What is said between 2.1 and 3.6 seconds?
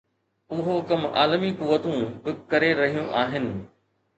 به ڪري رهيون آهن.